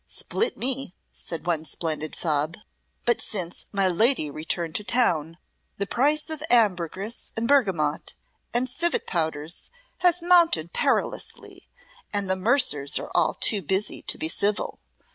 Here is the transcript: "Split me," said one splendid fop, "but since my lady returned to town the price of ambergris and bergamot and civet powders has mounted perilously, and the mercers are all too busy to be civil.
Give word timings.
"Split 0.07 0.57
me," 0.57 0.95
said 1.11 1.45
one 1.45 1.63
splendid 1.63 2.15
fop, 2.15 2.55
"but 3.05 3.21
since 3.21 3.67
my 3.71 3.87
lady 3.87 4.31
returned 4.31 4.73
to 4.73 4.83
town 4.83 5.37
the 5.77 5.85
price 5.85 6.27
of 6.31 6.41
ambergris 6.49 7.31
and 7.37 7.47
bergamot 7.47 8.15
and 8.51 8.67
civet 8.67 9.05
powders 9.05 9.69
has 9.99 10.23
mounted 10.23 10.73
perilously, 10.73 11.69
and 12.11 12.27
the 12.27 12.35
mercers 12.35 12.97
are 12.97 13.11
all 13.13 13.35
too 13.35 13.61
busy 13.61 14.01
to 14.01 14.17
be 14.17 14.27
civil. 14.27 14.79